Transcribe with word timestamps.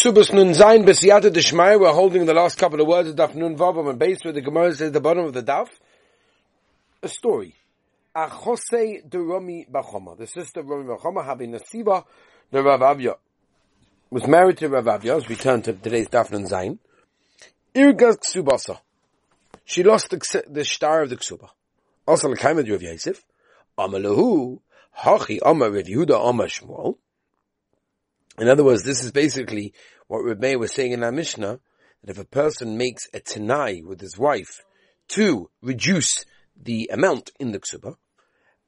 Ksubas 0.00 0.32
Nun 0.32 0.54
Zayin 0.54 0.86
Besiyata 0.86 1.30
Deshmai, 1.30 1.78
we're 1.78 1.92
holding 1.92 2.24
the 2.24 2.32
last 2.32 2.56
couple 2.56 2.80
of 2.80 2.86
words 2.86 3.10
of 3.10 3.16
Daf 3.16 3.34
Nun 3.34 3.54
Vav, 3.54 3.86
and 3.86 3.98
based 3.98 4.24
with 4.24 4.34
the 4.34 4.40
Gemara 4.40 4.70
says 4.74 4.86
at 4.86 4.92
the 4.94 5.00
bottom 5.00 5.26
of 5.26 5.34
the 5.34 5.42
Daf, 5.42 5.68
a 7.02 7.08
story. 7.08 7.54
Achose 8.16 9.02
de 9.06 9.18
Romi 9.18 9.66
Bachoma, 9.70 10.16
the 10.16 10.26
sister 10.26 10.60
of 10.60 10.68
Romi 10.68 10.84
Bachoma, 10.84 11.22
having 11.22 11.52
Nasiba 11.52 12.04
the 12.50 12.62
Rav 12.62 12.80
Avya, 12.80 13.16
was 14.10 14.26
married 14.26 14.56
to 14.56 14.70
Rav 14.70 14.86
Avya, 14.86 15.18
as 15.18 15.28
we 15.28 15.36
turn 15.36 15.60
to 15.60 15.74
today's 15.74 16.08
Daf 16.08 16.30
Nun 16.30 16.44
Zayin. 16.44 16.78
Irgas 17.74 18.20
Ksubasa. 18.20 18.80
She 19.66 19.82
lost 19.82 20.08
the, 20.08 20.44
the 20.48 20.64
star 20.64 21.02
of 21.02 21.10
the 21.10 21.18
Ksuba. 21.18 21.50
Also, 22.08 22.30
L'kaimed 22.30 22.70
Rav 22.70 22.80
Yosef, 22.80 23.22
Amalahu, 23.76 24.60
Hachi 24.98 25.40
Amar 25.44 25.70
Rav 25.70 25.84
Yehuda 25.84 26.26
Amar 26.26 26.46
Shmuel, 26.46 26.96
in 28.40 28.48
other 28.48 28.64
words, 28.64 28.82
this 28.82 29.04
is 29.04 29.12
basically 29.12 29.74
what 30.08 30.20
Rebbe 30.20 30.58
was 30.58 30.72
saying 30.72 30.92
in 30.92 31.04
our 31.04 31.12
Mishnah, 31.12 31.60
that 32.02 32.10
if 32.10 32.18
a 32.18 32.24
person 32.24 32.78
makes 32.78 33.06
a 33.12 33.20
tenai 33.20 33.84
with 33.84 34.00
his 34.00 34.16
wife 34.18 34.64
to 35.08 35.50
reduce 35.60 36.24
the 36.60 36.90
amount 36.92 37.30
in 37.38 37.52
the 37.52 37.60
ksuba, 37.60 37.96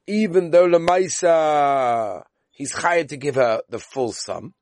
even 0.06 0.50
though 0.50 0.68
Lamaisa, 0.68 2.24
he's 2.50 2.72
hired 2.72 3.08
to 3.10 3.16
give 3.16 3.36
her 3.36 3.62
the 3.68 3.78
full 3.78 4.12
sum, 4.12 4.54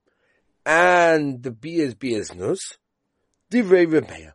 and 0.64 1.42
the 1.42 1.50
bias 1.50 1.94
bias 1.94 2.34
nus, 2.34 2.78
divrei 3.50 3.86
Rebbeya. 3.86 4.32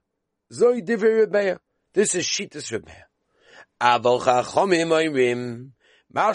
Zoi 0.51 0.85
divrei 0.85 1.25
Rebbeya. 1.25 1.59
This 1.93 2.15
is 2.15 2.25
Shitas 2.25 2.71
Rebbeya. 2.71 3.03
Aval 3.79 4.21
chachomim 4.21 4.89
oirim, 4.89 5.71
and 6.17 6.31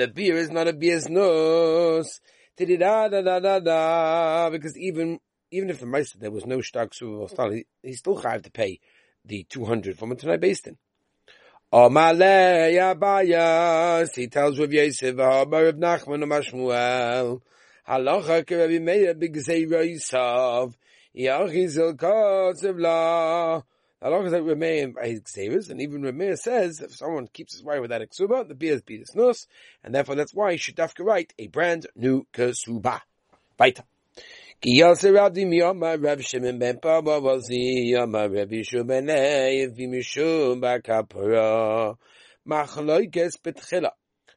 the 0.00 0.08
beer 0.14 0.36
is 0.36 0.50
not 0.50 0.68
a 0.68 0.72
beer's 0.72 1.06
nose. 1.10 2.20
Because 2.56 2.70
even, 4.78 5.20
even 5.50 5.68
if 5.68 5.80
the 5.80 5.86
Meister, 5.86 6.18
there 6.18 6.30
was 6.30 6.46
no 6.46 6.62
stark 6.62 6.94
suba 6.94 7.28
he, 7.52 7.66
he 7.82 7.92
still 7.92 8.16
have 8.16 8.40
to 8.40 8.50
pay 8.50 8.80
the 9.26 9.44
200 9.50 9.98
from 9.98 10.12
a 10.12 10.38
Basin. 10.38 10.78
Omale 11.70 12.72
Yabayas, 12.72 14.16
he 14.16 14.28
tells 14.28 14.58
Rav 14.58 14.72
Yosef, 14.72 15.18
Rav 15.18 15.48
Nachman 15.48 16.24
Mashmuel, 16.24 17.42
Halacha 17.86 18.50
Rabbi 18.50 18.78
Meir 18.78 19.14
Bigzei 19.14 19.68
Yosef, 19.68 20.74
Yachizil 21.14 21.96
Kotzev 21.96 22.80
La, 22.80 23.60
Along 24.04 24.26
as 24.26 24.32
remain 24.34 24.94
his 25.02 25.22
ksevas, 25.22 25.70
and 25.70 25.80
even 25.80 26.02
Ramir 26.02 26.36
says 26.36 26.82
if 26.82 26.94
someone 26.94 27.26
keeps 27.26 27.54
his 27.54 27.64
wife 27.64 27.80
without 27.80 28.02
a 28.02 28.06
ksuba, 28.06 28.46
the 28.46 28.54
beer 28.54 28.74
is 28.74 28.82
beatus 28.82 29.14
nus, 29.14 29.46
and 29.82 29.94
therefore 29.94 30.14
that's 30.14 30.34
why 30.34 30.52
he 30.52 30.58
should 30.58 30.76
dafka 30.76 31.02
write 31.02 31.32
a 31.38 31.46
brand 31.46 31.86
new 31.96 32.26
ksuba. 32.34 33.00
Baita. 33.58 33.82
Ki 34.60 34.78
yasir 34.82 35.14
adim 35.14 35.56
yama 35.56 35.96
Rav 35.96 36.22
Shimon 36.22 36.58
ben 36.58 36.80
Paba 36.80 37.18
wazi 37.18 37.92
yama 37.92 38.28
Rav 38.28 38.48
Yishu 38.48 38.86
ben 38.86 39.06
Eiv 39.06 39.74
v'mishum 39.74 40.60
b'kapara 40.60 41.96
machloikes 42.46 43.38
betchila. 43.42 43.92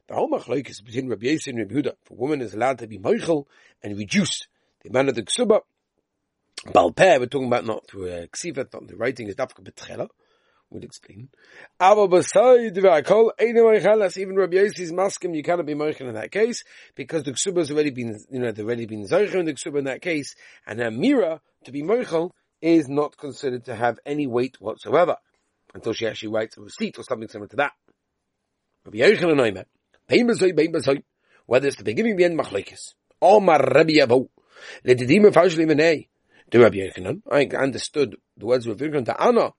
The 0.06 0.14
whole 0.14 0.30
machloikes 0.30 0.82
between 0.82 1.10
Rabbi 1.10 1.26
Yosef 1.26 1.48
and 1.48 1.58
Rabbi 1.58 1.74
Yehuda, 1.74 1.92
for 2.04 2.14
woman 2.14 2.40
is 2.40 2.54
allowed 2.54 2.78
to 2.78 2.86
be 2.86 2.98
moichel 2.98 3.44
and 3.82 3.98
reduce 3.98 4.48
the 4.82 4.88
amount 4.88 5.10
of 5.10 5.14
the 5.14 5.24
ksuba 5.24 5.60
Balpeh, 6.66 7.20
we're 7.20 7.26
talking 7.26 7.46
about 7.46 7.64
not 7.64 7.86
through 7.86 8.10
uh, 8.10 8.22
a 8.22 8.28
ksiva, 8.28 8.72
not 8.72 8.88
the 8.88 8.96
writing 8.96 9.28
is 9.28 9.36
dafka 9.36 9.62
betchela. 9.62 10.08
We'll 10.70 10.82
explain. 10.82 11.28
Aber 11.80 12.08
beside 12.08 12.74
v'akol, 12.74 13.30
eine 13.40 13.60
moichelas, 13.60 14.18
even 14.18 14.36
Rabbi 14.36 14.56
Yossi's 14.56 14.92
maskim, 14.92 15.34
you 15.34 15.42
cannot 15.42 15.64
be 15.64 15.74
moichel 15.74 16.08
in 16.08 16.14
that 16.14 16.30
case, 16.30 16.64
because 16.94 17.22
the 17.22 17.32
ksuba 17.32 17.58
has 17.58 17.70
already 17.70 17.90
been, 17.90 18.18
you 18.30 18.40
know, 18.40 18.52
they've 18.52 18.66
already 18.66 18.86
been 18.86 19.06
zeicher 19.06 19.36
in 19.36 19.46
the 19.46 19.54
ksuba 19.54 19.78
in 19.78 19.84
that 19.84 20.02
case, 20.02 20.34
and 20.66 20.80
a 20.80 20.90
mira, 20.90 21.40
to 21.64 21.72
be 21.72 21.82
moichel, 21.82 22.32
is 22.60 22.88
not 22.88 23.16
considered 23.16 23.64
to 23.64 23.74
have 23.74 23.98
any 24.04 24.26
weight 24.26 24.56
whatsoever, 24.60 25.16
until 25.74 25.92
she 25.92 26.06
actually 26.06 26.30
writes 26.30 26.58
a 26.58 26.60
receipt 26.60 26.98
or 26.98 27.04
something 27.04 27.28
similar 27.28 27.48
to 27.48 27.56
that. 27.56 27.72
Rabbi 28.84 28.98
Yochanan 28.98 29.36
Noimer, 29.36 29.64
bein 30.06 30.26
bezoi, 30.28 30.54
bein 30.54 30.72
bezoi, 30.72 31.02
whether 31.46 31.68
it's 31.68 31.76
the 31.76 31.84
beginning, 31.84 32.16
the 32.16 32.24
end, 32.24 32.38
machlekes. 32.38 32.94
Omar 33.22 33.60
Rabbi 33.62 33.92
Yavo, 33.92 34.28
ledidim 34.84 35.32
faushli 35.32 35.66
menei, 35.66 36.08
to 36.50 36.60
Rabbi 36.60 36.76
Yochanan. 36.76 37.22
I 37.30 37.46
understood 37.56 38.16
the 38.36 38.46
words 38.46 38.66
of 38.66 38.80
Rabbi 38.80 38.92
Yochanan 38.92 39.04
to 39.06 39.22
Anna. 39.22 39.52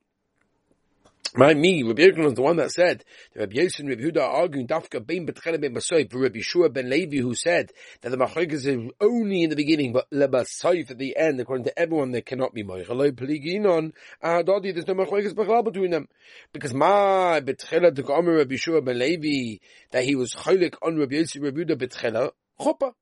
My 1.35 1.53
me, 1.53 1.83
Rabbi 1.83 2.01
Yochanan 2.01 2.27
is 2.29 2.33
the 2.33 2.41
one 2.41 2.55
that 2.55 2.71
said 2.71 3.03
that 3.35 3.41
Rabbi 3.41 3.57
Yosef 3.57 3.81
and 3.81 3.89
Rabbi 3.89 4.01
Huda 4.01 4.17
are 4.17 4.41
arguing 4.41 4.65
Dafka 4.67 5.05
ben 5.05 5.27
Betchele 5.27 5.61
ben 5.61 5.75
Basoy 5.75 6.09
for 6.09 6.19
Rabbi 6.19 6.39
Shua 6.41 6.69
ben 6.69 6.89
Levi 6.89 7.17
who 7.17 7.35
said 7.35 7.71
that 8.01 8.09
the 8.09 8.17
Machlokes 8.17 8.65
is 8.65 8.91
only 8.99 9.43
in 9.43 9.51
the 9.51 9.55
beginning 9.55 9.93
but 9.93 10.09
Lebasoy 10.09 10.89
at 10.89 10.97
the 10.97 11.15
end 11.15 11.39
according 11.39 11.65
to 11.65 11.79
everyone 11.79 12.09
there 12.11 12.23
cannot 12.23 12.55
be 12.55 12.63
Moichaloi 12.63 13.11
Peliginon 13.11 13.91
Ahadodi 14.23 14.73
there's 14.73 14.87
no 14.87 14.95
Machlokes 14.95 15.33
Bechal 15.35 15.63
between 15.63 15.91
them 15.91 16.07
because 16.51 16.73
my 16.73 17.41
Betchele 17.41 17.93
took 17.95 18.09
Omer 18.09 18.37
Rabbi 18.37 18.55
Shua 18.55 18.81
ben 18.81 18.97
Levi 18.97 19.59
that 19.91 20.05
he 20.05 20.15
was 20.15 20.33
Cholik 20.33 20.77
on 20.81 20.97
Rabbi 20.97 21.17
Yosef 21.17 21.43
Rabbi 21.43 21.59
Huda 21.59 21.75
Betchele 21.75 22.31
Chopa 22.59 22.93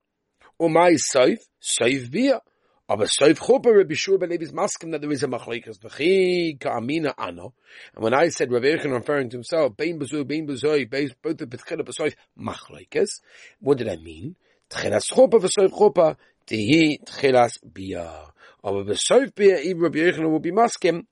or 0.60 0.70
my 0.70 0.92
Soif 0.92 1.40
Soif 1.62 2.12
Bia 2.12 2.42
aber 2.90 3.06
Soif 3.06 3.40
Chupa 3.40 3.76
Rabbi 3.76 3.96
Shua 3.96 4.18
ben 4.18 4.30
Levi's 4.30 4.54
maskim 4.54 4.92
that 4.92 5.02
there 5.02 5.12
is 5.12 5.22
a 5.22 5.28
machlikas 5.28 5.78
v'chi 5.80 6.58
ka'amina 6.60 7.14
ano. 7.18 7.54
And 7.94 8.04
when 8.04 8.14
I 8.14 8.30
said 8.30 8.52
Rabbi 8.52 8.68
Yechon 8.68 8.94
referring 8.94 9.30
to 9.32 9.38
himself, 9.38 9.76
bein 9.76 10.00
bezu, 10.00 10.26
bein 10.26 10.48
bezoi, 10.48 10.90
both 11.22 11.38
the 11.38 11.46
B'tchila 11.46 11.82
b'soif 11.82 12.14
machlikas, 12.40 13.22
what 13.60 13.78
did 13.78 13.90
I 13.90 13.98
mean? 13.98 14.38
Tchilas 14.70 15.12
Chupa 15.12 15.42
v'soif 15.42 15.72
Chupa, 15.72 16.16
tihi 16.48 17.04
tchilas 17.04 17.58
bia. 17.74 18.32
Aber 18.64 18.86
b'soif 18.86 19.36
bia, 19.36 19.60
even 19.60 19.82
Rabbi 19.82 20.00
Yechon 20.00 20.32
will 20.32 20.40
be 20.40 20.52
maskim. 20.52 21.08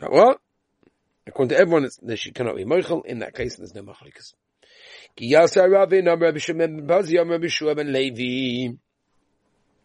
What? 0.00 0.40
According 1.24 1.50
to 1.50 1.56
everyone, 1.56 1.84
it's, 1.84 2.00
she 2.20 2.32
cannot 2.32 2.56
be 2.56 2.64
moichel. 2.64 3.06
In 3.06 3.20
that 3.20 3.34
case, 3.34 3.56
there's 3.56 3.74
no 3.74 3.82
machlikas. 3.82 4.34
Ki 5.14 5.32
yasa 5.32 5.70
Ravin, 5.70 6.06
Rabbi 6.06 6.38
Shimon 6.38 6.84
ben 6.84 6.86
Bazi, 6.88 7.16
Rabbi 7.16 7.46
Shua 7.46 7.76
ben 7.76 7.92
Levi. 7.92 8.76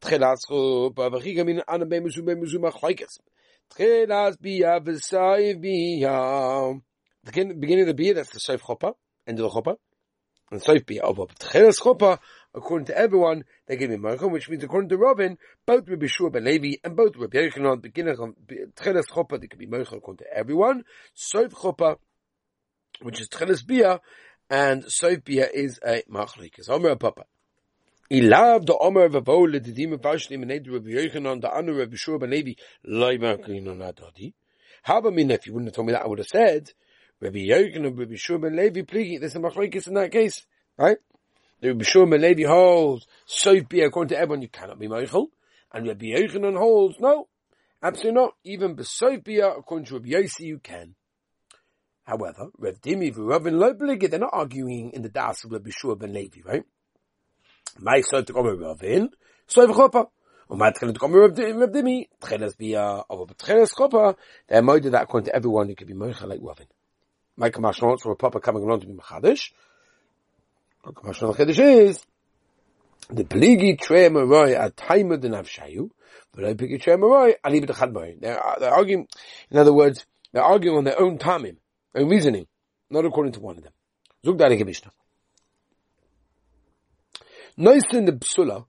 Tchilas 0.00 0.46
chupa, 0.48 1.10
v'chiga 1.10 1.44
min 1.44 1.62
ana 1.68 1.84
be'muzu 1.84 2.24
be'muzu 2.24 2.58
machlaikes. 2.58 3.18
Tchilas 3.70 4.36
biya 4.38 4.80
v'sayv 4.80 5.62
biya. 5.62 6.80
The 7.24 7.54
beginning 7.54 7.88
of 7.88 7.96
the 7.96 8.02
biya, 8.02 8.14
that's 8.14 8.30
the 8.30 8.38
sayv 8.38 8.60
chupa, 8.60 8.94
end 9.26 9.38
of 9.40 9.52
the 9.52 9.60
chupa. 9.60 9.76
And 10.50 10.62
sayv 10.62 10.84
biya, 10.86 11.00
of 11.00 11.20
oh, 11.20 11.26
Tchilas 11.26 11.80
chupa, 11.80 12.18
according 12.54 12.86
to 12.86 12.96
everyone, 12.96 13.44
they 13.66 13.76
give 13.76 13.90
me 13.90 13.96
marchum, 13.96 14.32
which 14.32 14.48
means 14.48 14.64
according 14.64 14.88
to 14.88 14.96
Robin, 14.96 15.36
both 15.66 15.86
Rabbi 15.86 16.06
Shua 16.06 16.30
ben 16.30 16.44
Levi 16.44 16.76
and 16.82 16.96
both 16.96 17.16
Rabbi 17.16 17.36
Yochanan, 17.36 17.82
beginning 17.82 18.16
of 18.18 18.34
Tchilas 18.74 19.06
chupa, 19.06 19.38
they 19.38 19.48
can 19.48 19.58
be 19.58 19.66
marchum 19.66 19.98
according 19.98 20.24
to 20.24 20.34
everyone. 20.34 20.84
Sayv 21.14 21.52
chupa, 21.52 21.96
which 23.02 23.20
is 23.20 23.28
Tchilas 23.28 23.64
biya, 23.64 24.00
and 24.48 24.84
sayv 24.84 25.24
biya 25.24 25.48
is 25.52 25.78
a 25.86 26.02
machlaikes. 26.10 26.70
Omer 26.70 26.96
papa. 26.96 27.24
Ilav 28.12 28.66
the 28.66 28.76
Omer 28.76 29.04
of 29.04 29.12
Avol 29.12 29.52
the 29.52 29.86
Vashlim 29.98 30.42
and 30.42 30.50
Edu 30.50 30.72
Rabbi 30.72 30.88
Yochanan 30.88 31.40
the 31.40 31.48
Anu 31.48 31.78
Rabbi 31.78 31.94
Shua 31.94 32.18
ben 32.18 32.30
Levi 32.30 32.54
Loimer 32.84 33.38
Kinon 33.38 33.78
Adodi. 33.78 34.32
How 34.82 34.98
about 34.98 35.14
me 35.14 35.22
if 35.32 35.46
you 35.46 35.52
wouldn't 35.52 35.68
have 35.68 35.76
told 35.76 35.86
me 35.86 35.92
that 35.92 36.02
I 36.02 36.08
would 36.08 36.18
have 36.18 36.26
said 36.26 36.72
Rabbi 37.20 37.38
Yochanan 37.38 37.96
Rabbi 37.96 38.16
Shua 38.16 38.40
ben 38.40 38.56
Levi 38.56 38.80
Pligi. 38.80 39.20
There's 39.20 39.36
a 39.36 39.38
machlokes 39.38 39.86
in 39.86 39.94
that 39.94 40.10
case, 40.10 40.44
right? 40.76 40.96
Rabbi 41.62 41.84
Shua 41.84 42.04
ben 42.08 42.20
Levi 42.20 42.42
holds 42.48 43.06
so 43.26 43.62
be 43.62 43.82
according 43.82 44.08
to 44.08 44.18
everyone 44.18 44.42
you 44.42 44.48
cannot 44.48 44.80
be 44.80 44.88
Michael, 44.88 45.30
and 45.72 45.86
Rabbi 45.86 46.06
Yochanan 46.06 46.58
holds 46.58 46.98
no, 46.98 47.28
absolutely 47.80 48.20
not. 48.20 48.34
Even 48.42 48.74
Besofia 48.74 49.56
according 49.56 49.86
to 49.86 49.94
Rabbi 49.94 50.08
Yossi 50.08 50.46
you 50.46 50.58
can. 50.58 50.96
However, 52.02 52.48
Rav 52.58 52.80
Dimi 52.80 53.14
v'Ravin 53.14 53.52
Lo 53.52 53.72
Pligi 53.74 54.10
they're 54.10 54.18
not 54.18 54.30
arguing 54.32 54.90
in 54.94 55.02
the 55.02 55.08
Das 55.08 55.44
of 55.44 55.52
Rabbi 55.52 55.70
Shua 55.70 55.94
ben 55.94 56.12
Levi, 56.12 56.40
right? 56.44 56.64
My 57.78 58.00
soif 58.00 58.26
to 58.26 58.32
come 58.32 58.58
Ravin, 58.58 59.10
soif 59.48 59.68
chopa. 59.72 60.08
Und 60.48 60.58
my 60.58 60.70
tchilas 60.70 60.94
to 60.94 60.98
come 60.98 61.14
Rav 61.14 61.32
Dimi, 61.32 62.08
tchilas 62.20 62.56
bia, 62.58 63.04
aber 63.08 63.26
tchilas 63.26 63.72
chopa, 63.74 64.16
they're 64.48 64.62
moided 64.62 64.92
that 64.92 65.04
according 65.04 65.26
to 65.26 65.36
everyone 65.36 65.68
you 65.68 65.76
could 65.76 65.86
be 65.86 65.94
moicha 65.94 66.26
like 66.26 66.40
Ravin. 66.42 66.66
My 67.36 67.50
kamashon 67.50 68.00
for 68.00 68.12
a 68.12 68.16
papa 68.16 68.40
coming 68.40 68.62
along 68.64 68.80
to 68.80 68.86
be 68.86 68.94
machadish. 68.94 69.52
Kamashon 70.84 71.36
chadish 71.36 71.58
is, 71.58 72.02
The 73.08 73.24
Peligi 73.24 73.78
Trey 73.80 74.08
Maroi 74.08 74.58
at 74.58 74.76
time 74.76 75.12
of 75.12 75.20
the 75.20 75.28
Navshayu, 75.28 75.90
but 76.32 76.44
I 76.44 76.54
pick 76.54 76.70
a 76.72 76.78
Trey 76.78 76.94
Maroi, 76.94 77.34
I 77.44 77.48
leave 77.50 77.64
it. 77.64 78.20
They're, 78.20 78.72
arguing, 78.72 79.06
in 79.50 79.58
other 79.58 79.72
words, 79.72 80.04
they're 80.32 80.42
arguing 80.42 80.78
on 80.78 80.84
their 80.84 81.00
own 81.00 81.18
tamim, 81.18 81.56
own 81.94 82.08
reasoning, 82.08 82.46
not 82.90 83.04
according 83.04 83.32
to 83.34 83.40
one 83.40 83.56
of 83.56 83.62
them. 83.62 83.72
Zug 84.24 84.38
da 84.38 84.48
Mishnah. 84.48 84.90
Noisin 87.60 88.06
the 88.06 88.12
Psula, 88.12 88.64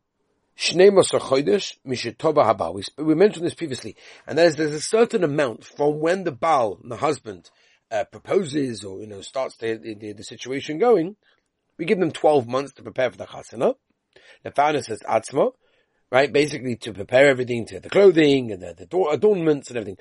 Shnei 0.58 0.92
Chodesh, 0.92 1.78
Mishetova 1.88 2.44
Habal. 2.44 2.86
We 2.98 3.16
mentioned 3.16 3.46
this 3.46 3.54
previously, 3.54 3.96
and 4.28 4.38
that 4.38 4.48
is 4.48 4.58
there's 4.58 4.74
a 4.74 4.82
certain 4.82 5.24
amount 5.24 5.64
from 5.64 6.02
when 6.02 6.26
the 6.26 6.34
Baal, 6.34 6.78
the 6.84 6.98
husband, 6.98 7.50
uh, 7.90 8.04
proposes 8.04 8.84
or, 8.84 9.00
you 9.00 9.08
know, 9.08 9.22
starts 9.22 9.56
the, 9.56 9.78
the, 9.78 10.12
the, 10.12 10.24
situation 10.26 10.78
going, 10.78 11.16
we 11.78 11.86
give 11.86 12.00
them 12.00 12.12
12 12.12 12.50
months 12.50 12.74
to 12.74 12.84
prepare 12.84 13.10
for 13.10 13.16
the 13.18 13.26
chasana. 13.28 13.76
The 14.44 14.52
founder 14.52 14.84
says 14.84 15.00
atzma, 15.10 15.54
right? 16.12 16.32
Basically 16.32 16.76
to 16.76 16.92
prepare 16.92 17.30
everything 17.30 17.66
to 17.68 17.80
the 17.80 17.90
clothing 17.90 18.52
and 18.52 18.62
the, 18.62 18.74
the 18.74 19.08
adornments 19.10 19.70
and 19.70 19.78
everything. 19.78 19.98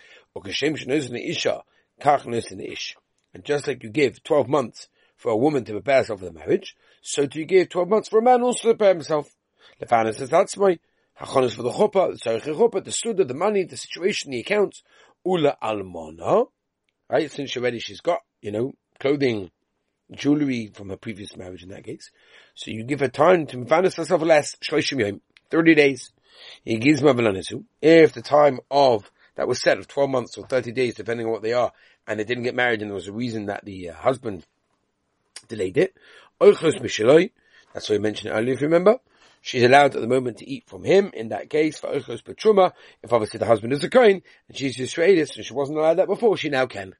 And 3.35 3.45
just 3.45 3.69
like 3.69 3.85
you 3.85 3.91
give 3.91 4.23
12 4.25 4.49
months 4.49 4.89
for 5.21 5.31
a 5.31 5.37
woman 5.37 5.63
to 5.67 5.73
prepare 5.73 5.99
herself 5.99 6.21
for 6.21 6.25
the 6.25 6.33
marriage, 6.33 6.75
so 7.03 7.27
do 7.27 7.39
you 7.39 7.45
give 7.45 7.69
12 7.69 7.89
months 7.91 8.09
for 8.09 8.21
a 8.21 8.23
man 8.23 8.41
also 8.41 8.61
to 8.61 8.69
prepare 8.75 8.95
himself. 8.95 9.29
Founder 9.87 10.15
says 10.15 10.31
that's 10.31 10.57
my 10.57 10.79
hachonis 11.21 11.55
for 11.55 11.63
the 11.63 11.71
chuppah, 11.71 12.13
the 12.13 12.19
tzarich 12.19 12.57
chuppah, 12.57 12.83
the 12.83 12.91
suda, 12.91 13.27
the 13.27 13.35
money, 13.35 13.65
the 13.65 13.77
situation, 13.77 14.31
the 14.31 14.41
accounts, 14.41 14.83
ula 15.23 15.59
almona, 15.63 16.45
right? 17.11 17.31
Since 17.31 17.55
already 17.59 17.81
she's 17.81 18.01
got, 18.01 18.21
you 18.41 18.51
know, 18.51 18.73
clothing, 18.99 19.51
jewelry 20.11 20.71
from 20.73 20.89
her 20.89 20.97
previous 20.97 21.37
marriage 21.37 21.63
in 21.63 21.69
that 21.69 21.85
case. 21.85 22.11
So 22.55 22.71
you 22.71 22.85
give 22.85 23.01
her 23.01 23.09
time 23.09 23.47
to 23.49 23.67
finance 23.67 23.97
herself 23.97 24.23
less, 24.23 24.57
shloshim 24.65 25.01
yom, 25.01 25.21
30 25.51 25.75
days. 25.75 26.13
He 26.65 26.79
gives 26.79 27.03
If 27.03 28.13
the 28.15 28.23
time 28.23 28.61
of, 28.71 29.11
that 29.37 29.47
was 29.47 29.61
set 29.61 29.79
of 29.79 29.87
12 29.87 30.09
months 30.09 30.39
or 30.39 30.47
30 30.47 30.73
days, 30.73 30.95
depending 30.95 31.27
on 31.27 31.33
what 31.33 31.43
they 31.43 31.53
are, 31.53 31.73
and 32.07 32.19
they 32.19 32.25
didn't 32.25 32.45
get 32.45 32.55
married 32.55 32.81
and 32.81 32.91
there 32.91 32.95
was 32.95 33.09
a 33.09 33.13
reason 33.13 33.47
that 33.47 33.67
the 33.67 33.91
uh, 33.91 33.95
husband 33.95 34.47
delayed 35.49 35.79
it. 35.79 35.95
Oh, 36.41 36.53
That's 36.53 36.71
what 36.71 37.91
we 37.91 37.99
mentioned 37.99 38.33
earlier, 38.33 38.55
if 38.55 38.61
you 38.61 38.67
remember. 38.67 38.99
She's 39.43 39.63
allowed 39.63 39.95
at 39.95 40.01
the 40.01 40.07
moment 40.07 40.39
to 40.39 40.49
eat 40.49 40.69
from 40.69 40.85
him, 40.85 41.11
in 41.15 41.31
that 41.31 41.49
case, 41.49 41.79
for 41.79 41.89
oh, 41.89 41.99
Ochos 41.99 42.23
Petruma, 42.23 42.75
if 43.03 43.13
obviously 43.13 43.39
the 43.39 43.47
husband 43.47 43.73
is 43.73 43.83
a 43.83 43.89
coin, 43.89 44.23
and 44.49 44.57
she's 44.57 44.77
Yisraelis, 44.77 45.37
and 45.37 45.45
she 45.45 45.55
wasn't 45.55 45.79
allowed 45.79 45.99
that 45.99 46.09
before, 46.09 46.37
she 46.37 46.51
now 46.51 46.67
can. 46.67 46.95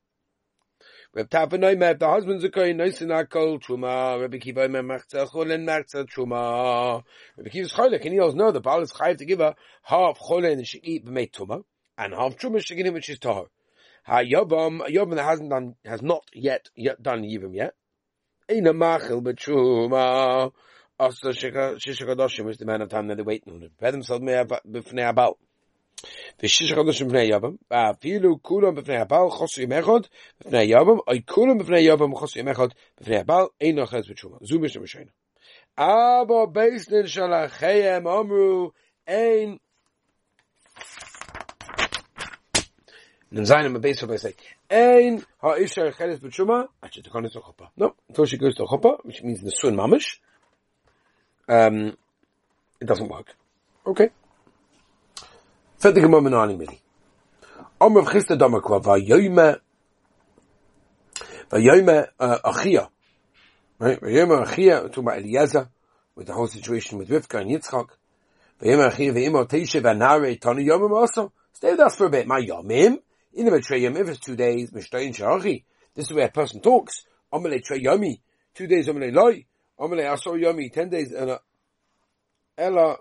Reb 1.13 1.29
Tava 1.29 1.59
Noime, 1.59 1.91
if 1.91 1.99
the 1.99 2.09
husband's 2.09 2.45
a 2.45 2.51
kohen, 2.51 2.79
noisin 2.79 3.09
akol 3.09 3.61
truma. 3.61 4.21
Rabbi 4.21 4.39
Kiva 4.39 4.63
Omer 4.63 4.83
machza 4.85 5.29
cholen 5.29 5.65
machza 5.65 6.07
truma. 6.09 7.03
Rabbi 7.37 7.51
Kiva's 7.51 7.73
cholik, 7.73 8.05
and 8.05 8.13
he 8.13 8.21
also 8.21 8.37
know 8.37 8.53
the 8.53 8.61
Baal 8.61 8.81
is 8.83 8.93
chayiv 8.93 9.19
to 9.19 9.25
give 9.25 9.41
her 9.41 9.57
half 9.83 10.21
cholen 10.21 10.53
and 10.53 10.67
she 10.67 10.79
eat 10.85 11.05
b'mei 11.05 11.29
tuma, 11.29 11.65
and 11.99 12.15
half 12.15 12.37
truma 12.37 12.65
she 12.65 12.77
give 12.77 12.87
him 12.87 12.95
which 12.95 13.09
is 13.09 13.19
tahor. 13.19 13.47
Ha 14.05 14.23
yobam, 14.23 14.89
yobam 14.89 15.17
that 15.17 15.25
hasn't 15.25 15.51
done, 15.51 15.75
has 15.85 16.01
not 16.01 16.23
yet, 16.33 16.71
yet 16.77 17.03
done 17.03 17.25
yibam 17.25 17.57
yet. 17.57 17.75
Eina 18.50 18.74
machil 18.74 19.22
b'truma. 19.22 20.52
Also 21.00 21.30
shishakadoshim 21.30 22.50
is 22.50 22.58
the 22.58 22.66
man 22.66 22.82
of 22.82 22.90
time 22.90 23.08
that 23.08 23.18
they 23.18 23.24
wait 23.24 23.44
on 23.48 23.62
him. 23.62 23.70
Prepare 23.78 23.92
themselves 23.92 24.24
b'fnei 24.24 25.10
abal. 25.14 25.36
ושישה 26.44 26.76
חודשים 26.76 27.08
בפני 27.08 27.22
יבם, 27.22 27.56
ואפילו 27.72 28.42
כולם 28.42 28.76
בפני 28.76 28.98
הבעל 28.98 29.30
חוסר 29.30 29.62
יום 29.62 29.72
אחד 29.72 30.00
בפני 30.42 30.64
יבם, 30.64 30.98
או 31.08 31.14
כולם 31.26 31.58
בפני 31.58 31.80
יבם 31.80 32.16
חוסר 32.16 32.40
יום 32.40 32.48
אחד 32.48 32.68
בפני 33.02 33.18
הבעל, 33.18 33.46
אין 33.62 33.76
לו 33.76 33.86
חס 33.86 34.10
בתשומה. 34.10 34.38
זו 34.42 34.60
משנה 34.60 34.84
משנה. 34.84 35.12
אבל 35.78 36.46
בייסנין 36.52 37.08
שלכם 37.08 38.04
אמרו, 38.08 38.72
אין 39.08 39.58
Then 43.32 43.44
Zayin 43.44 43.66
and 43.66 43.82
Beis 43.82 44.00
say, 44.22 44.34
Ein 44.71 45.25
ha'isha 45.43 45.93
cheres 45.97 46.21
b'tshuma, 46.21 46.69
at 46.81 46.93
shetekon 46.93 47.31
to 47.33 47.41
chuppah. 47.41 47.71
No, 47.77 47.97
until 48.09 48.25
she 48.25 48.37
goes 48.37 48.55
to 48.55 48.63
chuppah, 48.63 49.05
which 49.05 49.21
means 49.23 49.41
the 49.41 49.51
sun 49.51 49.75
mamish, 49.75 50.19
um, 51.49 51.97
it 52.81 52.87
doesn't 52.87 53.09
work. 53.09 53.35
Okay. 53.85 54.11
Fett 55.79 55.95
the 55.95 56.01
Gemara 56.01 56.21
Menani 56.21 56.57
Mili. 56.57 56.79
Omer 57.81 58.03
Chista 58.03 58.39
Dama 58.39 58.61
Kwa 58.61 58.81
Vayoyme 58.81 59.59
Vayoyme 61.51 62.07
uh, 62.21 62.39
Achia. 62.45 62.89
Right? 63.81 64.01
Vayoyme 64.01 64.47
Achia, 64.47 64.83
talking 64.83 65.03
about 65.03 65.19
Eliezer, 65.19 65.69
with 66.15 66.29
the 66.29 66.33
whole 66.33 66.47
situation 66.47 66.99
with 66.99 67.09
Rivka 67.09 67.41
and 67.41 67.51
Yitzchak. 67.51 67.89
Vayoyme 68.63 68.93
Achia 68.93 69.13
Vayoyme 69.13 69.49
Teishe 69.49 69.81
Vanare 69.81 70.39
Tani 70.41 70.65
Yomim 70.65 70.93
also. 70.93 71.33
Stay 71.55 71.73
with 71.73 71.81
us 71.81 71.97
for 71.97 72.07
a 72.07 72.11
bit. 72.11 72.29
My 72.29 72.41
Yomim. 72.41 73.01
In 73.33 73.47
the 73.47 73.61
Trey 73.61 73.85
if 73.85 74.09
it's 74.09 74.21
two 74.21 74.37
days, 74.37 74.71
Mishtayin 74.71 75.15
Sharachi. 75.15 75.65
This 75.95 76.07
is 76.07 76.13
where 76.13 76.27
a 76.27 76.31
person 76.31 76.61
talks. 76.61 77.05
Omele 77.33 77.63
Trey 77.63 77.81
Two 78.55 78.67
days 78.67 78.89
Omele 78.89 79.15
Loi. 79.15 79.45
Omele 79.79 80.05
Asor 80.05 80.41
Yomi. 80.41 80.73
Ten 80.73 80.89
days 80.89 81.13
and 81.13 81.31
uh, 81.31 81.39
Ella 82.59 82.97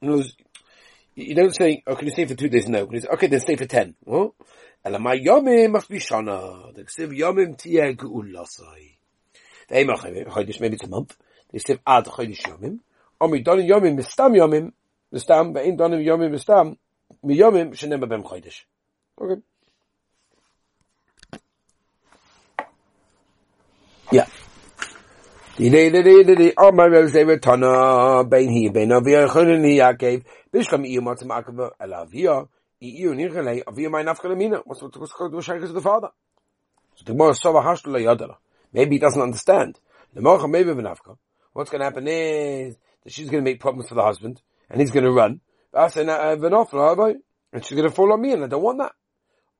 you 0.00 1.34
don't 1.34 1.54
say, 1.54 1.82
oh, 1.86 1.96
can 1.96 2.06
you 2.06 2.12
stay 2.12 2.24
for 2.26 2.34
two 2.34 2.48
days? 2.48 2.68
No. 2.68 2.86
Can 2.86 2.94
you 2.94 3.00
say, 3.00 3.08
okay, 3.08 3.26
then 3.26 3.40
stay 3.40 3.56
for 3.56 3.66
ten. 3.66 3.96
Well, 4.04 4.34
my 4.84 5.18
yomim 5.18 5.72
must 5.72 5.88
be 5.88 5.98
shana. 5.98 6.72
The 6.74 6.84
ksiv 6.84 7.10
yomim 7.18 7.60
tiyeh 7.60 7.96
ge'ulasai. 7.96 8.98
They 9.68 9.84
chodesh, 9.84 10.60
maybe 10.60 10.76
it's 10.76 10.84
a 10.84 10.88
month. 10.88 11.16
They 11.50 11.58
say 11.58 11.78
ad 11.84 12.04
chodesh 12.04 12.42
yomim. 12.42 12.78
Omi 13.20 13.42
donim 13.42 13.68
yomim 13.68 13.98
mistam 13.98 14.36
yomim, 14.36 14.72
mistam, 15.12 15.52
ve'in 15.54 15.76
donim 15.76 16.04
yomim 16.04 16.32
mistam, 16.32 16.76
mi 17.24 17.36
yomim 17.36 17.72
shenem 17.72 18.00
b'em 18.04 18.22
chodesh. 18.22 18.62
Yeah. 24.10 24.26
Sova 37.34 37.62
Hashla 37.62 38.00
Yadala 38.00 38.36
Maybe 38.72 38.96
he 38.96 38.98
doesn't 39.00 39.20
understand 39.20 39.80
What's 40.14 41.70
going 41.70 41.80
to 41.80 41.84
happen 41.84 42.06
is 42.08 42.76
that 43.04 43.12
she's 43.12 43.28
going 43.28 43.44
to 43.44 43.50
make 43.50 43.60
problems 43.60 43.88
for 43.88 43.94
the 43.94 44.02
husband 44.02 44.40
and 44.70 44.80
he's 44.80 44.90
going 44.90 45.04
to 45.04 45.10
run 45.10 45.40
and 45.74 45.92
she's 47.64 47.76
going 47.76 47.88
to 47.88 47.90
fall 47.90 48.12
on 48.12 48.20
me 48.20 48.32
and 48.32 48.44
I 48.44 48.46
don't 48.46 48.62
want 48.62 48.78
that 48.78 48.92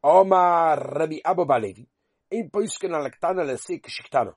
Omar 0.02 0.94
Rabbi 0.96 1.18
Abba 1.24 1.44
Balevi 1.44 1.86
Ein 2.32 2.50
Poiskin 2.50 2.90
Alaktana 2.90 3.44
Lesik 3.44 3.86
Shiktana 3.86 4.34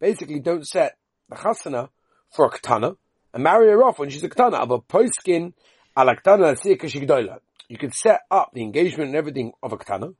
basically 0.00 0.40
don't 0.40 0.66
set 0.66 0.96
the 1.28 1.36
chasana 1.36 1.90
for 2.30 2.46
a 2.46 2.50
katana 2.50 2.96
and 3.32 3.44
marry 3.44 3.68
her 3.68 3.84
off 3.84 3.98
when 3.98 4.08
she's 4.08 4.24
a 4.24 4.28
katana 4.28 4.56
of 4.56 4.70
a 4.70 4.80
poiskin 4.80 5.52
alaktana 5.96 6.56
kashigdoila. 6.58 7.38
You 7.68 7.78
could 7.78 7.94
set 7.94 8.22
up 8.30 8.50
the 8.52 8.62
engagement 8.62 9.08
and 9.08 9.16
everything 9.16 9.52
of 9.62 9.72
a 9.72 9.76
katana. 9.76 10.14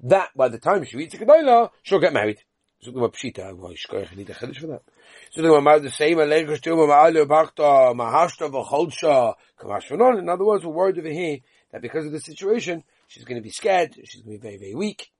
That 0.00 0.30
by 0.36 0.48
the 0.48 0.58
time 0.58 0.84
she 0.84 0.96
reads 0.96 1.14
a 1.14 1.18
katana, 1.18 1.70
she'll 1.82 2.00
get 2.00 2.12
married. 2.12 2.42
So 2.80 2.90
the 2.90 3.00
pshita, 3.00 3.50
oh, 3.52 3.54
why 3.54 3.74
shkoyach 3.74 4.16
need 4.16 4.28
a 4.28 4.34
chiddush 4.34 4.58
for 4.58 4.66
that. 4.68 4.82
So 5.30 5.42
the 5.42 5.48
Gemara 5.48 5.80
the 5.80 5.90
same 5.90 6.18
alegosh 6.18 6.60
to 6.62 6.70
ma'alu 6.70 7.26
bachta 7.26 7.94
mahashta 7.94 8.50
v'cholsha 8.50 9.34
kamash 9.58 9.90
In 10.18 10.28
other 10.28 10.44
words, 10.44 10.64
we're 10.64 10.72
worried 10.72 10.98
over 10.98 11.08
here 11.08 11.38
that 11.72 11.80
because 11.80 12.06
of 12.06 12.12
the 12.12 12.20
situation, 12.20 12.84
she's 13.06 13.24
going 13.24 13.36
to 13.36 13.42
be 13.42 13.50
scared, 13.50 13.94
she's 14.04 14.22
going 14.22 14.36
to 14.36 14.42
be 14.42 14.48
very 14.48 14.58
very 14.58 14.74
weak. 14.74 15.10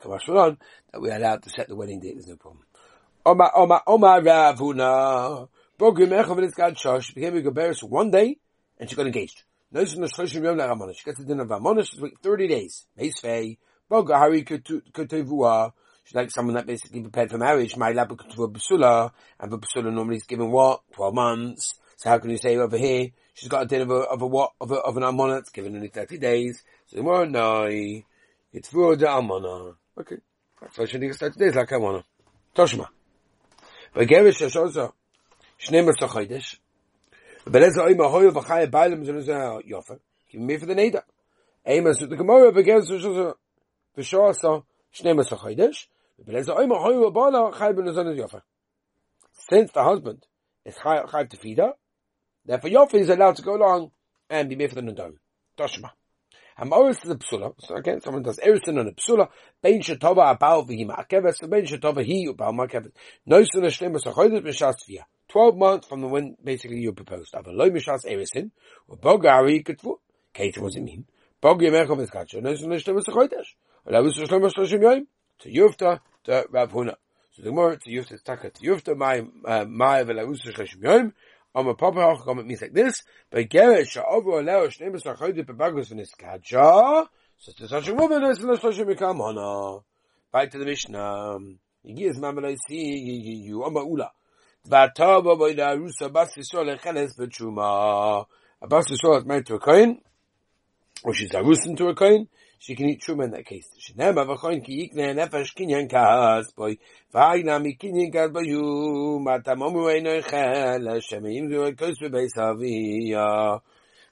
Kamash 0.00 0.58
that 0.92 1.00
we're 1.00 1.16
allowed 1.16 1.42
to 1.42 1.50
set 1.50 1.68
the 1.68 1.76
wedding 1.76 2.00
date. 2.00 2.14
There's 2.14 2.28
no 2.28 2.36
problem. 2.36 2.64
Oma 3.26 3.50
Oma 3.54 3.82
Oma 3.86 4.20
Ravuna. 4.20 5.48
Shosh 5.80 7.14
became 7.14 7.36
a 7.36 7.40
Geberis 7.40 7.82
one 7.82 8.10
day 8.10 8.38
and 8.78 8.90
she 8.90 8.96
got 8.96 9.06
engaged. 9.06 9.44
She 9.72 9.84
gets 9.84 11.18
the 11.18 11.24
dinner 11.26 11.42
of 11.42 11.50
wait 12.00 12.18
30 12.22 12.48
days. 12.48 12.86
She's 12.96 13.20
like 16.14 16.30
someone 16.30 16.54
that 16.54 16.66
basically 16.66 17.02
prepared 17.02 17.30
for 17.30 17.38
marriage. 17.38 17.76
My 17.76 17.92
lab 17.92 18.10
a. 18.10 19.12
And 19.38 19.52
the 19.52 19.58
Basula 19.58 19.92
normally 19.92 20.16
is 20.16 20.24
given 20.24 20.50
what? 20.50 20.80
12 20.94 21.14
months. 21.14 21.74
So 21.96 22.08
how 22.08 22.18
can 22.18 22.30
you 22.30 22.38
say 22.38 22.56
over 22.56 22.78
here? 22.78 23.10
she's 23.38 23.48
got 23.48 23.62
a 23.62 23.66
date 23.66 23.82
of 23.82 23.90
a, 23.90 23.94
of 23.94 24.22
a 24.22 24.26
what, 24.26 24.52
of, 24.60 24.72
a, 24.72 24.76
of 24.76 24.96
an 24.96 25.04
almana, 25.04 25.38
it's 25.38 25.50
given 25.50 25.76
only 25.76 25.88
30 25.88 26.18
days. 26.18 26.62
So 26.86 26.96
the 26.96 27.02
more 27.02 27.24
no, 27.24 27.64
it's 28.52 28.68
for 28.68 28.96
the 28.96 29.06
almana. 29.06 29.76
Okay. 29.98 30.16
So 30.72 30.86
she 30.86 30.98
needs 30.98 31.18
30 31.18 31.38
days 31.38 31.54
like 31.54 31.68
almana. 31.68 32.02
Toshma. 32.56 32.86
But 33.94 34.08
Gerish 34.08 34.42
is 34.42 34.56
also, 34.56 34.94
Shnei 35.60 35.88
Mr. 35.88 36.58
But 37.46 37.62
as 37.62 37.78
I'm 37.78 38.00
a 38.00 38.08
hoyer 38.08 38.30
bachai 38.30 38.70
bailam 38.70 39.06
zun 39.06 39.18
is 39.18 39.98
give 40.30 40.40
me 40.40 40.56
for 40.56 40.66
the 40.66 40.74
neder. 40.74 41.02
Amos 41.64 42.00
with 42.00 42.10
the 42.10 42.16
Gemara 42.16 42.52
begins 42.52 42.90
with 42.90 43.02
the 43.02 44.02
Shah 44.02 44.32
so 44.32 44.64
Shnema 44.94 45.26
Sachidish, 45.26 45.86
but 46.24 46.34
as 46.34 46.48
I'm 46.48 46.70
a 46.70 46.78
hoyer 46.78 47.10
bala 47.10 47.56
chai 47.56 47.72
ben 47.72 47.86
zun 47.86 48.18
is. 48.18 48.34
Since 49.48 49.72
the 49.72 49.82
husband 49.82 50.26
is 50.64 50.76
chai 50.76 51.24
to 51.24 51.36
feed 51.36 51.58
her, 51.58 51.72
Therefore, 52.48 52.70
Yofi 52.70 52.94
is 52.94 53.10
allowed 53.10 53.36
to 53.36 53.42
go 53.42 53.56
along 53.56 53.90
and 54.30 54.48
be 54.48 54.56
Mifta 54.56 54.76
Nadom. 54.76 55.16
Toshma. 55.58 55.90
Am 56.56 56.72
Oris 56.72 56.98
to 57.00 57.08
the 57.08 57.16
Psula, 57.16 57.52
so 57.58 57.76
again, 57.76 58.00
someone 58.00 58.22
does 58.22 58.38
Erisin 58.38 58.80
and 58.80 58.88
the 58.88 58.92
Psula, 58.92 59.28
Bein 59.62 59.82
Shetova 59.82 60.34
Abau 60.36 60.66
Vihima 60.66 61.06
Akeves, 61.06 61.48
Bein 61.48 61.66
Shetova 61.66 61.96
Hi 61.96 62.32
Abau 62.32 62.56
Makeves. 62.56 62.90
Noisun 63.28 63.64
Hashem 63.64 63.94
is 63.96 64.06
a 64.06 64.12
Chodesh 64.12 64.40
mishas 64.40 64.76
Via. 64.86 65.06
Twelve 65.28 65.58
months 65.58 65.86
from 65.86 66.00
the 66.00 66.08
when 66.08 66.36
basically 66.42 66.78
you 66.78 66.94
proposed. 66.94 67.34
Aber 67.34 67.52
Loi 67.52 67.68
Mishas 67.68 68.06
Erisin, 68.06 68.50
or 68.88 68.96
Bogari 68.96 69.62
Ketvu, 69.62 69.96
Kate 70.32 70.56
was 70.56 70.74
in 70.74 70.86
him, 70.86 71.04
Bogi 71.42 71.70
Mechov 71.70 72.00
is 72.00 72.10
Katsha, 72.10 72.42
Noisun 72.42 72.72
Hashem 72.72 72.96
is 72.96 73.06
a 73.08 73.10
Chodesh. 73.10 73.54
Or 73.84 73.92
Lavis 73.92 74.18
Hashem 74.18 74.42
is 74.42 74.54
Shoshim 74.54 74.80
yoyim, 74.80 75.06
to 75.40 75.50
Yufta, 75.50 76.00
to 76.24 76.46
Rav 76.50 76.72
Huna. 76.72 76.94
So 77.32 77.42
the 77.42 77.52
more, 77.52 77.76
to 77.76 77.90
Yufta, 77.90 78.08
to 78.08 78.24
Taka, 78.24 78.50
to 78.50 78.60
Yufta, 78.62 78.96
Mai, 78.96 79.18
eh, 79.46 79.64
Mai, 79.64 80.02
Velavus 80.02 80.42
Hashem 80.56 80.80
Yoim, 80.80 81.12
On 81.54 81.66
a 81.66 81.74
proper 81.74 82.00
hacham, 82.00 82.40
it 82.40 82.46
means 82.46 82.62
like 82.62 82.72
this. 82.72 83.02
But 83.30 83.48
Geret 83.48 83.88
sha'over 83.88 84.42
aleo 84.42 84.68
shneim 84.68 84.94
b'sachayde 84.94 85.44
bebagus 85.44 85.90
v'nis 85.92 86.16
kacha. 86.16 87.08
So 87.38 87.52
to 87.52 87.68
such 87.68 87.88
a 87.88 87.94
woman, 87.94 88.22
it's 88.24 88.40
not 88.40 88.60
such 88.60 88.78
a 88.78 88.84
mikam 88.84 89.16
hana. 89.16 89.76
Uh. 89.76 89.80
Back 90.32 90.50
to 90.50 90.58
the 90.58 90.66
Mishnah. 90.66 91.38
Yigiyaz 91.86 92.18
mamalai 92.18 92.56
si 92.66 93.46
yiyu 93.46 93.66
amma 93.66 93.80
ula. 93.82 94.10
V'atava 94.68 95.36
b'ida 95.38 95.76
rusa 95.76 96.12
bas 96.12 96.36
yisrael 96.36 96.78
echenes 96.78 97.16
b'tshuma. 97.18 98.26
A 98.60 98.66
bas 98.66 98.90
yisrael 98.90 99.18
is 99.18 99.24
married 99.24 99.46
to 99.46 99.54
a 99.54 99.58
kohen, 99.58 100.00
or 101.02 101.14
she's 101.14 101.32
a 101.32 101.38
rusin 101.38 101.76
to 101.76 101.88
a 101.88 101.94
kohen, 101.94 102.28
she 102.58 102.74
can 102.74 102.88
eat 102.88 103.00
truma 103.00 103.24
in 103.24 103.30
that 103.30 103.46
case. 103.46 103.68
Shneim 103.78 104.14
avachoin 104.14 104.64
ki 104.64 104.90
yikne 104.92 105.14
nefesh 105.14 105.54
kinyan 105.54 105.88
kas 105.88 106.50
boy. 106.52 106.78
Vayna 107.14 107.62
mi 107.62 107.76
kinyan 107.76 108.12
kas 108.12 108.30
boyu. 108.30 109.20
Matam 109.22 109.60
omu 109.60 109.88
eino 109.88 110.20
echel. 110.20 110.92
Hashem 110.92 111.24
yim 111.26 111.48
zu 111.48 111.72
ekos 111.72 111.98
bebeis 112.02 112.34
aviyah. 112.36 113.60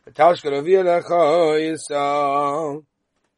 V'tal 0.06 0.36
shkaraviyah 0.36 0.84
lecho 0.84 1.58
yisrael. 1.60 2.84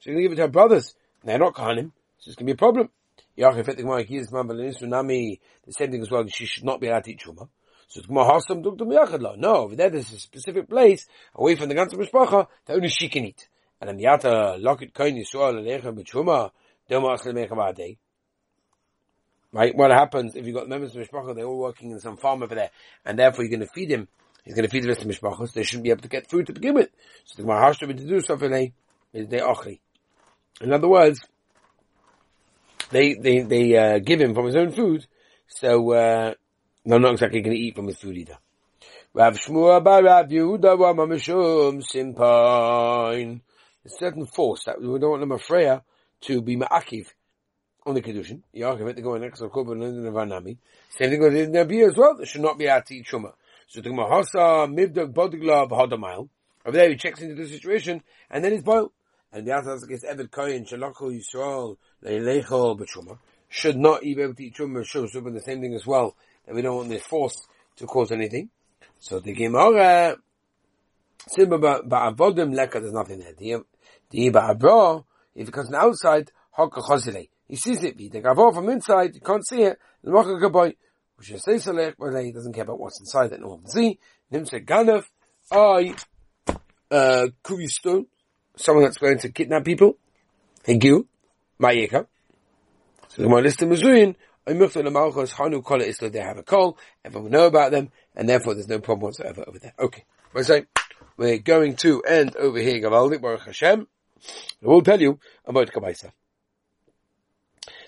She's 0.00 0.12
going 0.12 0.18
to 0.18 0.22
give 0.22 0.32
it 0.32 0.36
to 0.36 0.42
her 0.42 0.48
brothers. 0.48 0.94
They're 1.24 1.38
not 1.38 1.54
kahanim. 1.54 1.92
So 2.18 2.28
it's 2.28 2.36
going 2.36 2.46
to 2.46 2.52
be 2.52 2.52
a 2.52 2.56
problem. 2.56 2.90
Yachif 3.36 3.68
et 3.68 3.76
the 3.76 3.82
Gemara 3.82 4.04
kiyis 4.04 4.30
man 4.30 4.46
b'lenis 4.46 4.82
nami. 4.82 5.40
The 5.66 5.72
same 5.72 5.90
thing 5.90 6.02
as 6.02 6.10
well. 6.10 6.26
She 6.28 6.44
should 6.44 6.64
not 6.64 6.80
be 6.80 6.88
allowed 6.88 7.04
to 7.04 7.12
eat 7.12 7.20
truma. 7.24 7.48
So 7.88 8.00
it's 8.00 8.06
Gemara 8.06 8.24
hasam 8.26 8.62
duk 8.62 8.76
dum 8.76 8.88
yachad. 8.90 9.38
No, 9.38 9.54
over 9.56 9.74
there 9.74 9.88
there's 9.88 10.12
a 10.12 10.18
specific 10.18 10.68
place 10.68 11.06
away 11.34 11.56
from 11.56 11.68
the 11.70 11.74
ganze 11.74 11.94
mishpacha 11.94 12.46
that 12.66 12.74
only 12.74 12.88
she 12.88 13.08
can 13.08 13.24
eat. 13.24 13.48
And 13.80 13.88
then 13.88 13.98
yata 13.98 14.60
locket 14.60 14.92
koin 14.92 15.16
yisrael 15.16 15.54
alechem 15.54 15.96
b'truma. 15.96 16.50
Don't 16.88 17.04
ask 17.04 17.24
them 17.24 17.36
a. 17.36 17.98
Right? 19.52 19.74
What 19.74 19.90
happens 19.90 20.36
if 20.36 20.46
you've 20.46 20.54
got 20.54 20.68
members 20.68 20.94
of 20.94 21.02
Mishpacha, 21.02 21.34
they're 21.34 21.46
all 21.46 21.58
working 21.58 21.90
in 21.90 22.00
some 22.00 22.16
farm 22.16 22.42
over 22.42 22.54
there, 22.54 22.70
and 23.04 23.18
therefore 23.18 23.44
you're 23.44 23.56
going 23.56 23.66
to 23.66 23.72
feed 23.72 23.90
him, 23.90 24.08
he's 24.44 24.54
going 24.54 24.66
to 24.66 24.70
feed 24.70 24.84
the 24.84 24.88
rest 24.88 25.02
of 25.02 25.06
Mishpachos, 25.08 25.52
they 25.52 25.62
shouldn't 25.62 25.84
be 25.84 25.90
able 25.90 26.02
to 26.02 26.08
get 26.08 26.28
food 26.28 26.46
to 26.46 26.52
begin 26.52 26.74
with. 26.74 26.90
So 27.24 27.36
the 27.36 27.42
Gemara 27.42 27.66
has 27.66 27.78
to 27.78 27.92
do 27.92 28.20
something, 28.20 28.72
is 29.12 29.28
they. 29.28 29.80
In 30.60 30.72
other 30.72 30.88
words, 30.88 31.20
they, 32.90 33.14
they, 33.14 33.40
they, 33.40 33.76
uh, 33.76 33.98
give 34.00 34.20
him 34.20 34.34
from 34.34 34.46
his 34.46 34.56
own 34.56 34.72
food, 34.72 35.06
so, 35.46 35.92
uh, 35.92 36.34
they're 36.84 36.98
not 36.98 37.12
exactly 37.12 37.40
going 37.40 37.56
to 37.56 37.62
eat 37.62 37.74
from 37.74 37.86
his 37.86 37.98
food 37.98 38.16
either. 38.16 38.38
Rav 39.14 39.34
Shmuel 39.38 39.82
bar 39.82 40.02
Rav 40.02 40.28
Yehuda 40.28 40.76
simpain. 41.82 43.40
Certain 43.88 44.26
force 44.26 44.64
that 44.64 44.80
we 44.80 44.98
don't 44.98 45.10
want 45.10 45.20
them 45.20 45.32
afraid 45.32 45.80
to 46.22 46.42
be 46.42 46.56
ma'akiv 46.56 47.08
on 47.86 47.94
the 47.94 48.02
kedushin. 48.02 48.42
Yaakov 48.54 48.94
to 48.94 49.02
go 49.02 49.16
next 49.16 49.38
to 49.40 49.48
korban 49.48 49.84
and 49.84 50.04
the 50.04 50.10
vanami. 50.10 50.58
Same 50.90 51.10
thing 51.10 51.20
with 51.20 51.32
the 51.32 51.46
nabi 51.46 51.86
as 51.88 51.96
well. 51.96 52.16
They 52.16 52.26
should 52.26 52.42
not 52.42 52.58
be 52.58 52.64
eat 52.64 53.06
shuma. 53.06 53.32
So 53.66 53.80
the 53.80 53.90
mahasa 53.90 54.72
mivdak 54.72 55.12
bodigla 55.12 55.68
b'hadamayil. 55.68 56.28
Over 56.66 56.76
there 56.76 56.90
he 56.90 56.96
checks 56.96 57.20
into 57.20 57.34
the 57.34 57.48
situation 57.48 58.02
and 58.30 58.44
then 58.44 58.52
he's 58.52 58.62
boiled. 58.62 58.92
And 59.32 59.46
the 59.46 59.54
answer 59.54 59.74
is 59.90 60.04
Evid 60.04 60.30
Kohen 60.30 60.64
Shalachol 60.64 61.18
Yisrael 61.18 61.76
Leilechol 62.02 62.78
B'Shuma 62.80 63.18
should 63.48 63.76
not 63.76 64.02
be 64.02 64.20
able 64.20 64.34
to 64.34 64.44
eat 64.44 64.56
Shuma 64.56 64.86
Shows 64.86 65.14
up 65.16 65.24
the 65.24 65.40
same 65.40 65.60
thing 65.60 65.74
as 65.74 65.86
well 65.86 66.16
that 66.46 66.54
we 66.54 66.62
don't 66.62 66.76
want 66.76 66.88
this 66.88 67.02
force 67.02 67.46
to 67.76 67.86
cause 67.86 68.10
anything. 68.10 68.50
So 69.00 69.20
the 69.20 69.32
Gemara 69.32 70.16
Simba 71.26 71.58
Ba'avodim 71.58 72.54
Leka 72.54 72.80
there's 72.80 72.92
nothing 72.92 73.20
there. 73.20 73.60
The 74.10 74.28
the 74.28 74.38
Ba'abra 74.38 75.04
if 75.34 75.48
it 75.48 75.52
comes 75.52 75.68
from 75.68 75.76
outside 75.76 76.30
Hokka 76.56 76.82
Chosile 76.82 77.28
he 77.46 77.56
sees 77.56 77.82
it. 77.84 77.96
The 77.96 78.08
Gavor 78.08 78.52
from 78.52 78.68
inside 78.68 79.14
you 79.14 79.20
can't 79.20 79.46
see 79.46 79.62
it. 79.62 79.78
The 80.02 80.10
Mocha 80.10 80.30
Gaboy 80.30 80.76
which 81.16 81.30
is 81.30 81.44
Seisalech 81.44 81.94
but 81.98 82.18
he 82.22 82.32
doesn't 82.32 82.52
care 82.52 82.64
about 82.64 82.78
what's 82.78 83.00
inside 83.00 83.30
that 83.30 83.40
no 83.40 83.48
one 83.48 83.60
can 83.60 83.70
see. 83.70 83.98
Nimse 84.32 84.64
Ganef 84.64 85.04
I 85.50 85.94
uh 86.90 87.28
Kuristone 87.44 88.06
someone 88.58 88.84
that's 88.84 88.98
going 88.98 89.18
to 89.18 89.30
kidnap 89.30 89.64
people. 89.64 89.96
Higu, 90.66 91.06
Mayeka. 91.60 92.06
So 93.08 93.22
the 93.22 93.28
list 93.28 93.62
of 93.62 93.68
Mizuyin, 93.68 94.16
Imufta 94.46 94.82
Lamalchos, 94.82 95.32
Hanu 95.32 95.62
Kola 95.62 95.84
is 95.84 95.98
they 95.98 96.18
have 96.20 96.38
a 96.38 96.42
call, 96.42 96.78
everyone 97.04 97.30
will 97.30 97.38
know 97.38 97.46
about 97.46 97.70
them, 97.70 97.90
and 98.14 98.28
therefore 98.28 98.54
there's 98.54 98.68
no 98.68 98.78
problem 98.80 99.04
whatsoever 99.04 99.44
over 99.46 99.58
there. 99.58 99.74
Okay. 99.78 100.04
We're 101.16 101.38
going 101.38 101.76
to 101.76 102.02
end 102.02 102.36
over 102.36 102.58
here, 102.58 102.80
Gavaldik 102.80 103.20
Baruch 103.20 103.46
Hashem. 103.46 103.88
I 104.62 104.66
will 104.66 104.82
tell 104.82 105.00
you 105.00 105.18
about 105.44 105.70
Kabaisa. 105.70 106.10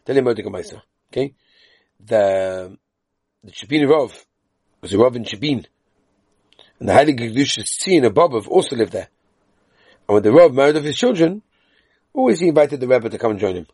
Tell 0.04 0.14
you 0.14 0.22
about 0.22 0.36
the 0.36 0.42
Kabaisa. 0.42 0.82
Okay? 1.10 1.34
The, 2.04 2.76
the 3.44 3.52
Shabin 3.52 3.86
Rov 3.86 4.24
was 4.80 4.92
a 4.92 4.96
Rov 4.96 5.16
in 5.16 5.24
Shabin. 5.24 5.66
And 6.78 6.88
the 6.88 6.92
Heilige 6.92 7.18
Kedusha 7.18 7.62
Tzin 7.62 8.08
Abobov 8.10 8.48
also 8.48 8.76
lived 8.76 8.92
there. 8.92 9.08
And 10.08 10.14
when 10.14 10.22
the 10.22 10.32
Rav 10.32 10.54
married 10.54 10.76
off 10.76 10.84
his 10.84 10.96
children, 10.96 11.42
always 12.12 12.40
he 12.40 12.48
invited 12.48 12.80
the 12.80 12.88
Rebbe 12.88 13.10
to 13.10 13.18
come 13.18 13.32
and 13.32 13.40
join 13.40 13.56
him. 13.56 13.66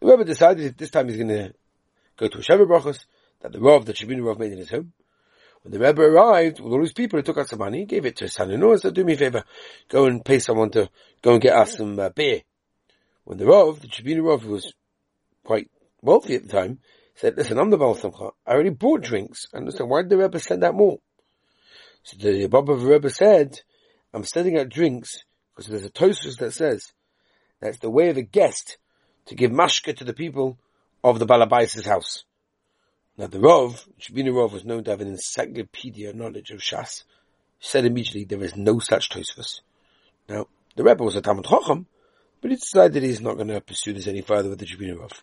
The 0.00 0.06
Rebbe 0.06 0.24
decided 0.24 0.66
that 0.66 0.78
this 0.78 0.90
time 0.90 1.08
he's 1.08 1.16
going 1.16 1.28
to 1.28 1.54
go 2.16 2.28
to 2.28 2.38
a 2.38 2.40
Sheva 2.40 2.66
Brachos, 2.66 3.04
that 3.42 3.52
the 3.52 3.60
Rav, 3.60 3.84
that 3.86 3.96
Shabinu 3.96 4.24
Rav 4.24 4.38
made 4.38 4.52
in 4.52 4.58
his 4.58 4.70
home. 4.70 4.92
When 5.62 5.72
the 5.72 5.78
Rebbe 5.78 6.02
arrived 6.02 6.60
with 6.60 6.72
all 6.72 6.80
his 6.80 6.92
people, 6.92 7.18
he 7.18 7.22
took 7.22 7.38
out 7.38 7.48
some 7.48 7.58
money, 7.58 7.84
gave 7.84 8.06
it 8.06 8.16
to 8.16 8.24
his 8.24 8.32
son-in-law 8.32 8.72
and 8.72 8.80
said, 8.80 8.94
do 8.94 9.04
me 9.04 9.12
a 9.12 9.16
favor, 9.16 9.44
go 9.88 10.06
and 10.06 10.24
pay 10.24 10.38
someone 10.38 10.70
to 10.70 10.88
go 11.22 11.32
and 11.32 11.42
get 11.42 11.56
us 11.56 11.76
some 11.76 11.98
uh, 11.98 12.08
beer. 12.08 12.42
When 13.24 13.38
the 13.38 13.46
Rav, 13.46 13.80
the 13.80 13.88
Shabinu 13.88 14.26
Rav, 14.26 14.42
who 14.42 14.52
was 14.52 14.72
quite 15.44 15.70
wealthy 16.00 16.34
at 16.36 16.44
the 16.44 16.48
time, 16.48 16.78
said, 17.14 17.36
listen, 17.36 17.58
I'm 17.58 17.70
the 17.70 17.76
Baal 17.76 17.94
Simcha. 17.94 18.30
I 18.46 18.52
already 18.52 18.70
bought 18.70 19.02
drinks. 19.02 19.46
And 19.52 19.66
listen, 19.66 19.88
why 19.88 20.02
did 20.02 20.10
the 20.10 20.18
Rebbe 20.18 20.38
send 20.40 20.64
out 20.64 20.74
more? 20.74 20.98
So 22.02 22.16
the 22.16 22.46
Baba 22.46 22.72
of 22.72 22.80
the 22.80 22.86
Rebbe 22.86 23.10
said, 23.10 23.60
I'm 24.14 24.24
sending 24.24 24.58
out 24.58 24.70
drinks 24.70 25.24
because 25.54 25.68
there's 25.68 25.84
a 25.84 25.90
Tosfos 25.90 26.38
that 26.38 26.52
says 26.52 26.92
that's 27.60 27.78
the 27.78 27.90
way 27.90 28.08
of 28.08 28.16
a 28.16 28.22
guest 28.22 28.78
to 29.26 29.34
give 29.34 29.50
mashka 29.50 29.94
to 29.98 30.04
the 30.04 30.14
people 30.14 30.58
of 31.04 31.18
the 31.18 31.26
Balabais' 31.26 31.84
house. 31.84 32.24
Now 33.20 33.26
the 33.26 33.36
Rov, 33.36 33.86
Shabina 34.00 34.30
Rov 34.32 34.52
was 34.52 34.64
known 34.64 34.82
to 34.84 34.92
have 34.92 35.02
an 35.02 35.08
encyclopedia 35.08 36.14
knowledge 36.14 36.52
of 36.52 36.60
Shas, 36.60 37.04
said 37.58 37.84
immediately 37.84 38.24
there 38.24 38.42
is 38.42 38.56
no 38.56 38.78
such 38.78 39.10
Tosfos. 39.10 39.60
Now, 40.26 40.46
the 40.74 40.84
Rebbe 40.84 41.04
was 41.04 41.16
a 41.16 41.20
Talmud 41.20 41.44
Chacham, 41.44 41.86
but 42.40 42.50
he 42.50 42.56
decided 42.56 43.02
he's 43.02 43.20
not 43.20 43.34
going 43.34 43.48
to 43.48 43.60
pursue 43.60 43.92
this 43.92 44.06
any 44.06 44.22
further 44.22 44.48
with 44.48 44.58
the 44.58 44.64
Shabina 44.64 44.96
Rov. 44.96 45.20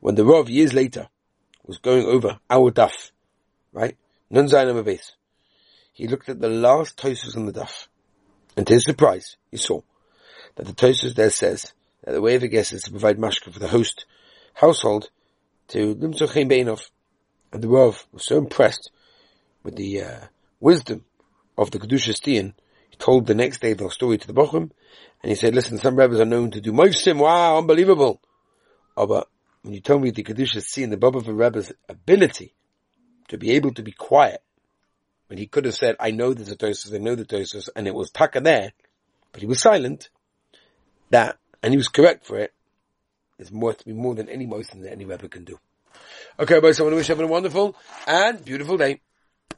When 0.00 0.14
the 0.14 0.22
Rov, 0.22 0.48
years 0.48 0.72
later, 0.72 1.10
was 1.66 1.76
going 1.76 2.06
over 2.06 2.40
our 2.48 2.70
daf, 2.70 3.10
right? 3.74 3.98
Nun 4.30 4.48
base. 4.82 5.12
He 5.92 6.08
looked 6.08 6.30
at 6.30 6.40
the 6.40 6.48
last 6.48 6.96
Tosfos 6.96 7.36
on 7.36 7.44
the 7.44 7.52
daf. 7.52 7.88
And 8.56 8.66
to 8.66 8.72
his 8.72 8.84
surprise, 8.84 9.36
he 9.50 9.58
saw 9.58 9.82
that 10.56 10.64
the 10.64 10.72
Tosfos 10.72 11.14
there 11.14 11.28
says 11.28 11.74
that 12.04 12.12
the 12.12 12.22
way 12.22 12.36
of 12.36 12.42
a 12.42 12.48
guest 12.48 12.72
is 12.72 12.84
to 12.84 12.90
provide 12.90 13.18
mashka 13.18 13.52
for 13.52 13.58
the 13.58 13.68
host 13.68 14.06
household 14.54 15.10
to 15.68 15.94
Limsochim 15.94 16.50
Beinov. 16.50 16.88
And 17.52 17.62
the 17.62 17.68
Rav 17.68 18.06
was 18.12 18.26
so 18.26 18.38
impressed 18.38 18.90
with 19.62 19.76
the 19.76 20.02
uh, 20.02 20.20
wisdom 20.60 21.04
of 21.56 21.70
the 21.70 21.78
Kedushas 21.78 22.20
Tzion, 22.20 22.54
he 22.90 22.96
told 22.96 23.26
the 23.26 23.34
next 23.34 23.60
day 23.60 23.72
the 23.72 23.88
story 23.90 24.18
to 24.18 24.26
the 24.26 24.32
Bochum, 24.32 24.70
and 25.22 25.30
he 25.30 25.34
said, 25.34 25.54
listen, 25.54 25.78
some 25.78 25.96
rabbis 25.96 26.20
are 26.20 26.24
known 26.24 26.50
to 26.52 26.60
do 26.60 26.72
Moisim, 26.72 27.18
wow, 27.18 27.58
unbelievable. 27.58 28.20
Oh, 28.96 29.06
but 29.06 29.28
when 29.62 29.74
you 29.74 29.80
told 29.80 30.02
me 30.02 30.10
the 30.10 30.22
Kedushas 30.22 30.66
Tzion, 30.66 30.90
the 30.90 30.96
Baba 30.96 31.18
of 31.18 31.28
a 31.28 31.32
rabbi's 31.32 31.72
ability 31.88 32.54
to 33.28 33.38
be 33.38 33.52
able 33.52 33.72
to 33.74 33.82
be 33.82 33.92
quiet 33.92 34.42
when 35.28 35.38
he 35.38 35.46
could 35.46 35.64
have 35.66 35.74
said, 35.74 35.96
I 36.00 36.10
know 36.10 36.34
there's 36.34 36.50
a 36.50 36.94
I 36.94 36.98
know 36.98 37.14
the 37.14 37.24
Tosfos, 37.24 37.68
and 37.76 37.86
it 37.86 37.94
was 37.94 38.10
Taka 38.10 38.40
there, 38.40 38.72
but 39.32 39.40
he 39.40 39.46
was 39.46 39.60
silent, 39.60 40.08
that, 41.10 41.38
and 41.62 41.72
he 41.72 41.76
was 41.76 41.88
correct 41.88 42.26
for 42.26 42.38
it, 42.38 42.52
is 43.38 43.52
more 43.52 43.74
to 43.74 43.84
be 43.84 43.92
more 43.92 44.14
than 44.14 44.28
any 44.28 44.46
motion 44.46 44.82
that 44.82 44.92
any 44.92 45.04
Rebbe 45.04 45.28
can 45.28 45.44
do. 45.44 45.58
Okay, 46.38 46.60
boys, 46.60 46.78
I 46.78 46.82
want 46.84 46.92
to 46.92 46.96
wish 46.96 47.10
everyone 47.10 47.30
a 47.30 47.32
wonderful 47.32 47.76
and 48.06 48.44
beautiful 48.44 48.76
day. 48.76 49.00